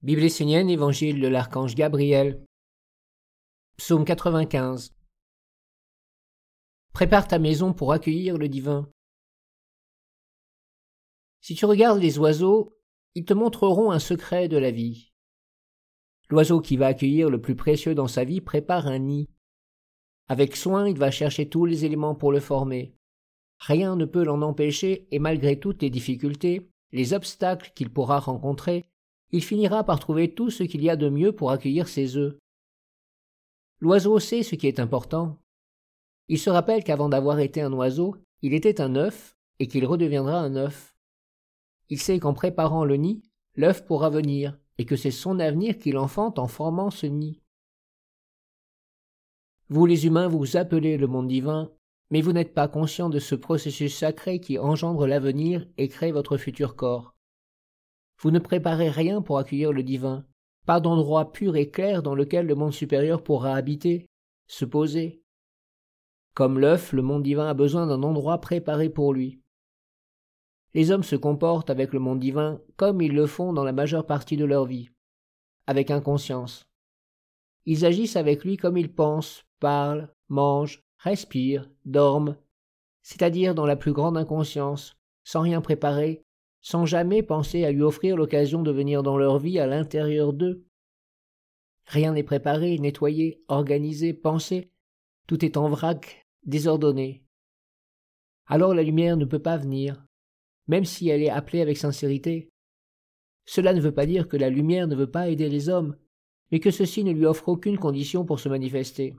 Bible 0.00 0.22
essénienne, 0.22 0.70
Évangile 0.70 1.20
de 1.20 1.26
l'archange 1.26 1.74
Gabriel. 1.74 2.44
Psaume 3.78 4.04
95. 4.04 4.94
Prépare 6.92 7.26
ta 7.26 7.40
maison 7.40 7.72
pour 7.72 7.92
accueillir 7.92 8.38
le 8.38 8.48
divin. 8.48 8.88
Si 11.40 11.56
tu 11.56 11.64
regardes 11.64 12.00
les 12.00 12.16
oiseaux, 12.20 12.78
ils 13.16 13.24
te 13.24 13.34
montreront 13.34 13.90
un 13.90 13.98
secret 13.98 14.46
de 14.46 14.56
la 14.56 14.70
vie. 14.70 15.12
L'oiseau 16.30 16.60
qui 16.60 16.76
va 16.76 16.86
accueillir 16.86 17.28
le 17.28 17.40
plus 17.40 17.56
précieux 17.56 17.96
dans 17.96 18.06
sa 18.06 18.22
vie 18.22 18.40
prépare 18.40 18.86
un 18.86 19.00
nid. 19.00 19.28
Avec 20.28 20.54
soin, 20.54 20.88
il 20.88 20.96
va 20.96 21.10
chercher 21.10 21.48
tous 21.48 21.64
les 21.64 21.84
éléments 21.84 22.14
pour 22.14 22.30
le 22.30 22.38
former. 22.38 22.94
Rien 23.58 23.96
ne 23.96 24.04
peut 24.04 24.22
l'en 24.22 24.42
empêcher 24.42 25.08
et 25.10 25.18
malgré 25.18 25.58
toutes 25.58 25.82
les 25.82 25.90
difficultés, 25.90 26.70
les 26.92 27.14
obstacles 27.14 27.72
qu'il 27.74 27.90
pourra 27.92 28.20
rencontrer, 28.20 28.88
il 29.30 29.44
finira 29.44 29.84
par 29.84 30.00
trouver 30.00 30.34
tout 30.34 30.50
ce 30.50 30.62
qu'il 30.62 30.82
y 30.82 30.90
a 30.90 30.96
de 30.96 31.08
mieux 31.08 31.32
pour 31.32 31.50
accueillir 31.50 31.88
ses 31.88 32.16
œufs. 32.16 32.36
L'oiseau 33.80 34.18
sait 34.18 34.42
ce 34.42 34.54
qui 34.54 34.66
est 34.66 34.80
important. 34.80 35.38
Il 36.28 36.38
se 36.38 36.50
rappelle 36.50 36.84
qu'avant 36.84 37.08
d'avoir 37.08 37.38
été 37.38 37.60
un 37.60 37.72
oiseau, 37.72 38.16
il 38.42 38.54
était 38.54 38.80
un 38.80 38.96
œuf 38.96 39.36
et 39.58 39.66
qu'il 39.66 39.86
redeviendra 39.86 40.38
un 40.38 40.56
œuf. 40.56 40.96
Il 41.88 42.00
sait 42.00 42.18
qu'en 42.18 42.34
préparant 42.34 42.84
le 42.84 42.96
nid, 42.96 43.22
l'œuf 43.54 43.84
pourra 43.84 44.10
venir 44.10 44.58
et 44.78 44.84
que 44.84 44.96
c'est 44.96 45.10
son 45.10 45.38
avenir 45.38 45.78
qu'il 45.78 45.98
enfante 45.98 46.38
en 46.38 46.46
formant 46.46 46.90
ce 46.90 47.06
nid. 47.06 47.40
Vous 49.68 49.86
les 49.86 50.06
humains 50.06 50.28
vous 50.28 50.56
appelez 50.56 50.96
le 50.96 51.06
monde 51.06 51.28
divin, 51.28 51.70
mais 52.10 52.22
vous 52.22 52.32
n'êtes 52.32 52.54
pas 52.54 52.68
conscient 52.68 53.10
de 53.10 53.18
ce 53.18 53.34
processus 53.34 53.96
sacré 53.96 54.40
qui 54.40 54.58
engendre 54.58 55.06
l'avenir 55.06 55.66
et 55.76 55.88
crée 55.88 56.12
votre 56.12 56.36
futur 56.36 56.74
corps. 56.74 57.14
Vous 58.20 58.30
ne 58.30 58.38
préparez 58.38 58.90
rien 58.90 59.22
pour 59.22 59.38
accueillir 59.38 59.72
le 59.72 59.82
divin, 59.82 60.26
pas 60.66 60.80
d'endroit 60.80 61.32
pur 61.32 61.56
et 61.56 61.70
clair 61.70 62.02
dans 62.02 62.14
lequel 62.14 62.46
le 62.46 62.54
monde 62.54 62.72
supérieur 62.72 63.22
pourra 63.22 63.54
habiter, 63.54 64.06
se 64.48 64.64
poser. 64.64 65.22
Comme 66.34 66.58
l'œuf, 66.58 66.92
le 66.92 67.02
monde 67.02 67.22
divin 67.22 67.48
a 67.48 67.54
besoin 67.54 67.86
d'un 67.86 68.02
endroit 68.02 68.40
préparé 68.40 68.90
pour 68.90 69.12
lui. 69.12 69.40
Les 70.74 70.90
hommes 70.90 71.02
se 71.04 71.16
comportent 71.16 71.70
avec 71.70 71.92
le 71.92 71.98
monde 72.00 72.20
divin 72.20 72.60
comme 72.76 73.00
ils 73.00 73.14
le 73.14 73.26
font 73.26 73.52
dans 73.52 73.64
la 73.64 73.72
majeure 73.72 74.06
partie 74.06 74.36
de 74.36 74.44
leur 74.44 74.66
vie, 74.66 74.90
avec 75.66 75.90
inconscience. 75.90 76.68
Ils 77.66 77.84
agissent 77.84 78.16
avec 78.16 78.44
lui 78.44 78.56
comme 78.56 78.76
ils 78.76 78.92
pensent, 78.92 79.44
parlent, 79.60 80.12
mangent, 80.28 80.82
respirent, 80.98 81.70
dorment, 81.84 82.36
c'est-à-dire 83.02 83.54
dans 83.54 83.66
la 83.66 83.76
plus 83.76 83.92
grande 83.92 84.16
inconscience, 84.16 84.96
sans 85.24 85.40
rien 85.40 85.60
préparer, 85.60 86.24
sans 86.60 86.86
jamais 86.86 87.22
penser 87.22 87.64
à 87.64 87.72
lui 87.72 87.82
offrir 87.82 88.16
l'occasion 88.16 88.62
de 88.62 88.70
venir 88.70 89.02
dans 89.02 89.16
leur 89.16 89.38
vie 89.38 89.58
à 89.58 89.66
l'intérieur 89.66 90.32
d'eux. 90.32 90.66
Rien 91.86 92.12
n'est 92.12 92.22
préparé, 92.22 92.78
nettoyé, 92.78 93.42
organisé, 93.48 94.12
pensé, 94.12 94.70
tout 95.26 95.44
est 95.44 95.56
en 95.56 95.68
vrac, 95.68 96.26
désordonné. 96.44 97.24
Alors 98.46 98.74
la 98.74 98.82
lumière 98.82 99.16
ne 99.16 99.24
peut 99.24 99.38
pas 99.38 99.56
venir, 99.56 100.04
même 100.66 100.84
si 100.84 101.08
elle 101.08 101.22
est 101.22 101.30
appelée 101.30 101.60
avec 101.60 101.76
sincérité. 101.76 102.50
Cela 103.46 103.72
ne 103.72 103.80
veut 103.80 103.94
pas 103.94 104.06
dire 104.06 104.28
que 104.28 104.36
la 104.36 104.50
lumière 104.50 104.88
ne 104.88 104.96
veut 104.96 105.10
pas 105.10 105.28
aider 105.28 105.48
les 105.48 105.68
hommes, 105.68 105.96
mais 106.50 106.60
que 106.60 106.70
ceci 106.70 107.04
ne 107.04 107.12
lui 107.12 107.26
offre 107.26 107.48
aucune 107.48 107.78
condition 107.78 108.24
pour 108.24 108.40
se 108.40 108.48
manifester. 108.48 109.14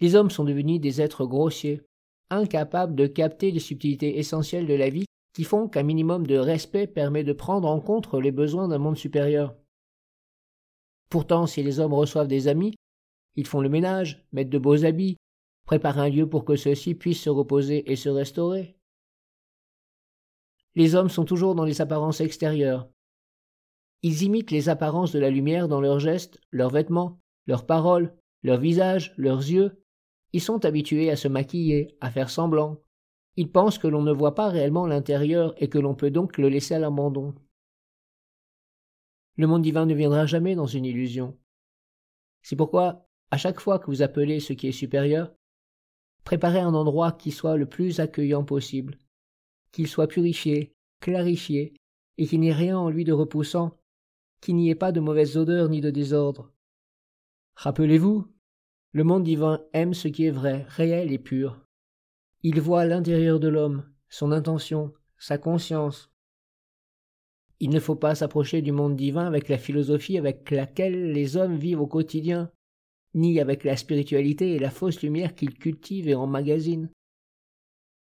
Les 0.00 0.14
hommes 0.14 0.30
sont 0.30 0.44
devenus 0.44 0.80
des 0.80 1.00
êtres 1.00 1.26
grossiers, 1.26 1.82
incapables 2.30 2.94
de 2.94 3.06
capter 3.06 3.50
les 3.50 3.60
subtilités 3.60 4.18
essentielles 4.18 4.66
de 4.66 4.74
la 4.74 4.90
vie 4.90 5.04
qui 5.32 5.44
font 5.44 5.68
qu'un 5.68 5.82
minimum 5.82 6.26
de 6.26 6.36
respect 6.36 6.86
permet 6.86 7.24
de 7.24 7.32
prendre 7.32 7.68
en 7.68 7.80
compte 7.80 8.12
les 8.14 8.32
besoins 8.32 8.68
d'un 8.68 8.78
monde 8.78 8.96
supérieur. 8.96 9.54
Pourtant, 11.08 11.46
si 11.46 11.62
les 11.62 11.80
hommes 11.80 11.94
reçoivent 11.94 12.28
des 12.28 12.48
amis, 12.48 12.74
ils 13.36 13.46
font 13.46 13.60
le 13.60 13.68
ménage, 13.68 14.26
mettent 14.32 14.50
de 14.50 14.58
beaux 14.58 14.84
habits, 14.84 15.16
préparent 15.64 15.98
un 15.98 16.08
lieu 16.08 16.28
pour 16.28 16.44
que 16.44 16.56
ceux-ci 16.56 16.94
puissent 16.94 17.22
se 17.22 17.30
reposer 17.30 17.90
et 17.90 17.96
se 17.96 18.08
restaurer. 18.08 18.76
Les 20.74 20.94
hommes 20.94 21.10
sont 21.10 21.24
toujours 21.24 21.54
dans 21.54 21.64
les 21.64 21.80
apparences 21.80 22.20
extérieures. 22.20 22.88
Ils 24.02 24.22
imitent 24.22 24.50
les 24.50 24.68
apparences 24.68 25.12
de 25.12 25.18
la 25.18 25.30
lumière 25.30 25.68
dans 25.68 25.80
leurs 25.80 26.00
gestes, 26.00 26.40
leurs 26.50 26.70
vêtements, 26.70 27.20
leurs 27.46 27.66
paroles, 27.66 28.14
leurs 28.42 28.58
visages, 28.58 29.14
leurs 29.16 29.38
yeux. 29.40 29.84
Ils 30.32 30.40
sont 30.40 30.64
habitués 30.64 31.10
à 31.10 31.16
se 31.16 31.28
maquiller, 31.28 31.96
à 32.00 32.10
faire 32.10 32.30
semblant, 32.30 32.78
ils 33.36 33.50
pensent 33.50 33.78
que 33.78 33.88
l'on 33.88 34.02
ne 34.02 34.12
voit 34.12 34.34
pas 34.34 34.48
réellement 34.48 34.86
l'intérieur 34.86 35.54
et 35.56 35.68
que 35.68 35.78
l'on 35.78 35.94
peut 35.94 36.10
donc 36.10 36.38
le 36.38 36.48
laisser 36.48 36.74
à 36.74 36.78
l'abandon. 36.78 37.34
Le 39.36 39.46
monde 39.46 39.62
divin 39.62 39.86
ne 39.86 39.94
viendra 39.94 40.26
jamais 40.26 40.54
dans 40.54 40.66
une 40.66 40.84
illusion. 40.84 41.38
C'est 42.42 42.56
pourquoi, 42.56 43.08
à 43.30 43.38
chaque 43.38 43.60
fois 43.60 43.78
que 43.78 43.86
vous 43.86 44.02
appelez 44.02 44.40
ce 44.40 44.52
qui 44.52 44.68
est 44.68 44.72
supérieur, 44.72 45.32
préparez 46.24 46.60
un 46.60 46.74
endroit 46.74 47.12
qui 47.12 47.30
soit 47.30 47.56
le 47.56 47.66
plus 47.66 48.00
accueillant 48.00 48.44
possible, 48.44 48.98
qu'il 49.70 49.88
soit 49.88 50.08
purifié, 50.08 50.74
clarifié, 51.00 51.74
et 52.18 52.26
qu'il 52.26 52.40
n'y 52.40 52.48
ait 52.48 52.52
rien 52.52 52.78
en 52.78 52.90
lui 52.90 53.04
de 53.04 53.12
repoussant, 53.12 53.78
qu'il 54.40 54.56
n'y 54.56 54.68
ait 54.68 54.74
pas 54.74 54.92
de 54.92 55.00
mauvaise 55.00 55.38
odeur 55.38 55.70
ni 55.70 55.80
de 55.80 55.90
désordre. 55.90 56.52
Rappelez-vous, 57.54 58.26
le 58.92 59.04
monde 59.04 59.22
divin 59.22 59.64
aime 59.72 59.94
ce 59.94 60.08
qui 60.08 60.26
est 60.26 60.30
vrai, 60.30 60.64
réel 60.68 61.12
et 61.12 61.18
pur. 61.18 61.64
Il 62.44 62.60
voit 62.60 62.84
l'intérieur 62.86 63.38
de 63.38 63.46
l'homme, 63.46 63.88
son 64.08 64.32
intention, 64.32 64.92
sa 65.16 65.38
conscience. 65.38 66.10
Il 67.60 67.70
ne 67.70 67.78
faut 67.78 67.94
pas 67.94 68.16
s'approcher 68.16 68.62
du 68.62 68.72
monde 68.72 68.96
divin 68.96 69.26
avec 69.26 69.48
la 69.48 69.58
philosophie 69.58 70.18
avec 70.18 70.50
laquelle 70.50 71.12
les 71.12 71.36
hommes 71.36 71.56
vivent 71.56 71.80
au 71.80 71.86
quotidien, 71.86 72.50
ni 73.14 73.38
avec 73.38 73.62
la 73.62 73.76
spiritualité 73.76 74.56
et 74.56 74.58
la 74.58 74.70
fausse 74.70 75.02
lumière 75.02 75.36
qu'ils 75.36 75.54
cultivent 75.54 76.08
et 76.08 76.16
emmagasinent. 76.16 76.90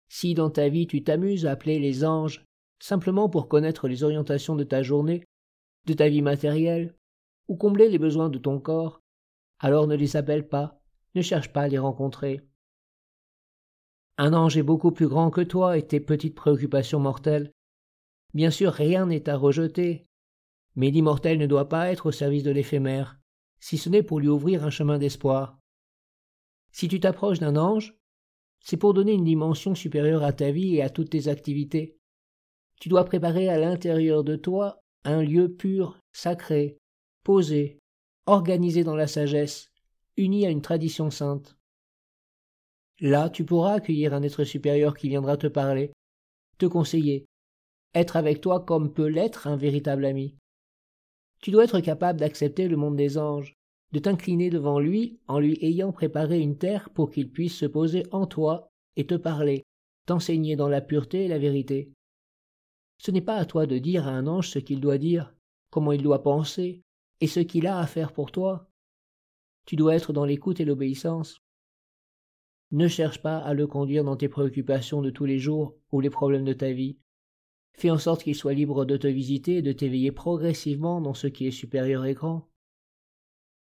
Si 0.09 0.33
dans 0.33 0.49
ta 0.49 0.67
vie 0.67 0.87
tu 0.87 1.03
t'amuses 1.03 1.45
à 1.45 1.51
appeler 1.51 1.77
les 1.77 2.03
anges 2.03 2.43
simplement 2.79 3.29
pour 3.29 3.47
connaître 3.47 3.87
les 3.87 4.03
orientations 4.03 4.55
de 4.55 4.63
ta 4.63 4.81
journée, 4.81 5.23
de 5.85 5.93
ta 5.93 6.09
vie 6.09 6.23
matérielle, 6.23 6.95
ou 7.47 7.55
combler 7.55 7.87
les 7.87 7.99
besoins 7.99 8.29
de 8.29 8.39
ton 8.39 8.59
corps, 8.59 8.99
alors 9.59 9.85
ne 9.85 9.95
les 9.95 10.17
appelle 10.17 10.47
pas, 10.47 10.81
ne 11.13 11.21
cherche 11.21 11.53
pas 11.53 11.61
à 11.61 11.67
les 11.67 11.77
rencontrer. 11.77 12.41
Un 14.17 14.33
ange 14.33 14.57
est 14.57 14.63
beaucoup 14.63 14.91
plus 14.91 15.07
grand 15.07 15.31
que 15.31 15.41
toi 15.41 15.77
et 15.77 15.87
tes 15.87 15.99
petites 15.99 16.35
préoccupations 16.35 16.99
mortelles. 16.99 17.51
Bien 18.33 18.51
sûr, 18.51 18.71
rien 18.71 19.07
n'est 19.07 19.27
à 19.27 19.35
rejeter, 19.35 20.05
mais 20.75 20.91
l'immortel 20.91 21.37
ne 21.39 21.47
doit 21.47 21.69
pas 21.69 21.91
être 21.91 22.07
au 22.07 22.11
service 22.11 22.43
de 22.43 22.51
l'éphémère, 22.51 23.19
si 23.59 23.77
ce 23.77 23.89
n'est 23.89 24.03
pour 24.03 24.19
lui 24.19 24.27
ouvrir 24.27 24.63
un 24.65 24.69
chemin 24.69 24.99
d'espoir. 24.99 25.57
Si 26.71 26.87
tu 26.87 26.99
t'approches 26.99 27.39
d'un 27.39 27.55
ange, 27.55 27.95
c'est 28.59 28.77
pour 28.77 28.93
donner 28.93 29.13
une 29.13 29.23
dimension 29.23 29.75
supérieure 29.75 30.23
à 30.23 30.33
ta 30.33 30.51
vie 30.51 30.75
et 30.75 30.81
à 30.81 30.89
toutes 30.89 31.09
tes 31.09 31.27
activités. 31.27 31.97
Tu 32.79 32.89
dois 32.89 33.05
préparer 33.05 33.49
à 33.49 33.59
l'intérieur 33.59 34.23
de 34.23 34.35
toi 34.35 34.79
un 35.03 35.21
lieu 35.21 35.53
pur, 35.53 35.99
sacré, 36.13 36.77
posé, 37.23 37.79
organisé 38.25 38.83
dans 38.83 38.95
la 38.95 39.07
sagesse, 39.07 39.71
uni 40.17 40.45
à 40.45 40.49
une 40.49 40.61
tradition 40.61 41.09
sainte. 41.09 41.57
Là, 42.99 43.29
tu 43.29 43.43
pourras 43.43 43.73
accueillir 43.73 44.13
un 44.13 44.23
être 44.23 44.43
supérieur 44.43 44.95
qui 44.95 45.09
viendra 45.09 45.37
te 45.37 45.47
parler, 45.47 45.91
te 46.57 46.65
conseiller, 46.65 47.25
être 47.93 48.15
avec 48.15 48.41
toi 48.41 48.59
comme 48.59 48.93
peut 48.93 49.07
l'être 49.07 49.47
un 49.47 49.57
véritable 49.57 50.05
ami. 50.05 50.35
Tu 51.41 51.51
dois 51.51 51.65
être 51.65 51.79
capable 51.79 52.19
d'accepter 52.19 52.67
le 52.67 52.77
monde 52.77 52.95
des 52.95 53.17
anges, 53.17 53.53
de 53.91 53.99
t'incliner 53.99 54.49
devant 54.49 54.79
lui 54.79 55.19
en 55.27 55.39
lui 55.39 55.57
ayant 55.61 55.91
préparé 55.91 56.39
une 56.39 56.57
terre 56.57 56.89
pour 56.89 57.11
qu'il 57.11 57.29
puisse 57.29 57.57
se 57.57 57.65
poser 57.65 58.05
en 58.11 58.25
toi 58.25 58.69
et 58.95 59.05
te 59.05 59.15
parler, 59.15 59.63
t'enseigner 60.05 60.55
dans 60.55 60.69
la 60.69 60.81
pureté 60.81 61.25
et 61.25 61.27
la 61.27 61.39
vérité. 61.39 61.91
Ce 62.97 63.11
n'est 63.11 63.21
pas 63.21 63.35
à 63.35 63.45
toi 63.45 63.65
de 63.65 63.77
dire 63.77 64.07
à 64.07 64.11
un 64.11 64.27
ange 64.27 64.49
ce 64.49 64.59
qu'il 64.59 64.79
doit 64.79 64.97
dire, 64.97 65.33
comment 65.69 65.91
il 65.91 66.01
doit 66.01 66.23
penser, 66.23 66.81
et 67.19 67.27
ce 67.27 67.39
qu'il 67.39 67.67
a 67.67 67.79
à 67.79 67.85
faire 67.85 68.13
pour 68.13 68.31
toi. 68.31 68.69
Tu 69.65 69.75
dois 69.75 69.95
être 69.95 70.13
dans 70.13 70.25
l'écoute 70.25 70.59
et 70.59 70.65
l'obéissance. 70.65 71.42
Ne 72.73 72.87
cherche 72.87 73.21
pas 73.21 73.37
à 73.37 73.53
le 73.53 73.67
conduire 73.67 74.03
dans 74.03 74.15
tes 74.17 74.29
préoccupations 74.29 75.03
de 75.03 75.11
tous 75.11 75.25
les 75.25 75.37
jours 75.37 75.77
ou 75.91 76.01
les 76.01 76.09
problèmes 76.09 76.43
de 76.43 76.53
ta 76.53 76.71
vie. 76.71 76.97
Fais 77.73 77.91
en 77.91 77.99
sorte 77.99 78.23
qu'il 78.23 78.33
soit 78.33 78.55
libre 78.55 78.83
de 78.83 78.97
te 78.97 79.05
visiter 79.05 79.57
et 79.57 79.61
de 79.61 79.71
t'éveiller 79.71 80.11
progressivement 80.11 80.99
dans 80.99 81.13
ce 81.13 81.27
qui 81.27 81.45
est 81.45 81.51
supérieur 81.51 82.03
et 82.03 82.15
grand. 82.15 82.49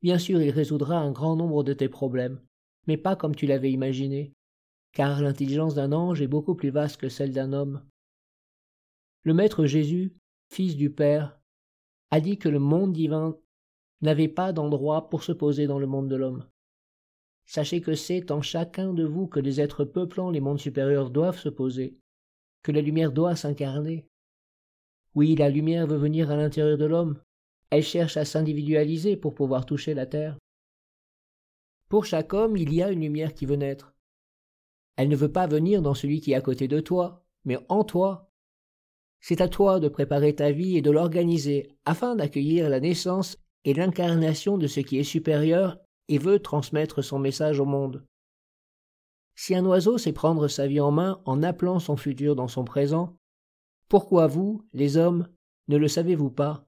Bien 0.03 0.19
sûr, 0.19 0.43
il 0.43 0.51
résoudra 0.51 0.99
un 0.99 1.13
grand 1.13 1.37
nombre 1.37 1.63
de 1.63 1.73
tes 1.73 1.89
problèmes, 1.89 2.41
mais 2.89 2.97
pas 2.97 3.15
comme 3.15 3.37
tu 3.37 3.47
l'avais 3.47 3.71
imaginé, 3.71 4.33
car 4.91 5.23
l'intelligence 5.23 5.77
d'un 5.77 5.93
ange 5.93 6.21
est 6.21 6.27
beaucoup 6.27 6.57
plus 6.57 6.71
vaste 6.71 7.01
que 7.01 7.09
celle 7.09 7.33
d'un 7.33 7.53
homme. 7.53 7.85
Le 9.23 9.35
Maître 9.35 9.67
Jésus, 9.67 10.17
Fils 10.53 10.77
du 10.77 10.91
Père, 10.91 11.39
a 12.11 12.21
dit 12.21 12.39
que 12.39 12.49
le 12.49 12.59
monde 12.59 12.93
divin 12.93 13.39
n'avait 14.01 14.27
pas 14.27 14.53
d'endroit 14.53 15.09
pour 15.09 15.23
se 15.23 15.31
poser 15.31 15.69
dans 15.69 15.79
le 15.79 15.87
monde 15.87 16.09
de 16.09 16.17
l'homme. 16.17 16.45
Sachez 17.47 17.81
que 17.81 17.95
c'est 17.95 18.33
en 18.33 18.43
chacun 18.43 18.93
de 18.93 19.05
vous 19.05 19.29
que 19.29 19.39
les 19.39 19.61
êtres 19.61 19.85
peuplant 19.85 20.31
les 20.31 20.41
mondes 20.41 20.59
supérieurs 20.59 21.11
doivent 21.11 21.39
se 21.39 21.49
poser, 21.49 21.97
que 22.63 22.73
la 22.73 22.81
lumière 22.81 23.13
doit 23.13 23.37
s'incarner. 23.37 24.09
Oui, 25.15 25.37
la 25.37 25.49
lumière 25.49 25.87
veut 25.87 25.97
venir 25.97 26.31
à 26.31 26.37
l'intérieur 26.37 26.77
de 26.77 26.85
l'homme, 26.85 27.21
Elle 27.71 27.83
cherche 27.83 28.17
à 28.17 28.25
s'individualiser 28.25 29.17
pour 29.17 29.35
pouvoir 29.35 29.65
toucher 29.65 29.95
la 29.95 30.07
terre. 30.07 30.37
Pour 31.89 32.05
chaque 32.05 32.33
homme, 32.35 32.57
il 32.57 32.73
y 32.73 32.83
a 32.83 32.91
une 32.91 33.01
lumière 33.01 33.33
qui 33.33 33.47
veut 33.47 33.57
naître. 33.57 33.95
Elle 34.97 35.09
ne 35.09 35.17
veut 35.17 35.33
pas 35.33 35.47
venir 35.47 35.83
dans 35.83 35.95
celui 35.95 36.21
qui 36.21 36.33
est 36.33 36.37
à 36.37 36.41
côté 36.41 36.69
de 36.69 36.81
toi, 36.81 37.25
mais 37.45 37.59
en 37.69 37.85
toi. 37.85 38.31
C'est 39.21 39.41
à 39.41 39.49
toi 39.49 39.81
de 39.81 39.89
préparer 39.89 40.35
ta 40.35 40.51
vie 40.53 40.77
et 40.77 40.83
de 40.83 40.91
l'organiser 40.91 41.77
afin 41.85 42.17
d'accueillir 42.17 42.69
la 42.69 42.81
naissance 42.81 43.39
et 43.65 43.75
l'incarnation 43.75 44.59
de 44.59 44.67
ce 44.67 44.81
qui 44.81 44.99
est 44.99 45.05
supérieur 45.05 45.79
et 46.09 46.19
veut 46.19 46.41
transmettre 46.41 47.03
son 47.03 47.19
message 47.19 47.61
au 47.61 47.65
monde. 47.65 48.05
Si 49.35 49.55
un 49.55 49.67
oiseau 49.67 49.99
sait 49.99 50.13
prendre 50.13 50.49
sa 50.49 50.67
vie 50.67 50.81
en 50.81 50.91
main 50.91 51.21
en 51.25 51.43
appelant 51.43 51.79
son 51.79 51.97
futur 51.97 52.37
dans 52.37 52.49
son 52.49 52.65
présent, 52.65 53.17
pourquoi 53.89 54.27
vous, 54.27 54.67
les 54.73 54.97
hommes, 54.97 55.29
ne 55.69 55.77
le 55.77 55.89
savez-vous 55.89 56.31
pas? 56.31 56.67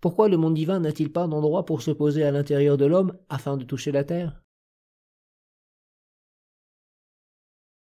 Pourquoi 0.00 0.28
le 0.28 0.36
monde 0.36 0.54
divin 0.54 0.80
n'a-t-il 0.80 1.12
pas 1.12 1.28
d'endroit 1.28 1.64
pour 1.64 1.82
se 1.82 1.90
poser 1.90 2.24
à 2.24 2.30
l'intérieur 2.30 2.76
de 2.76 2.86
l'homme 2.86 3.16
afin 3.28 3.56
de 3.56 3.64
toucher 3.64 3.92
la 3.92 4.04
terre? 4.04 4.42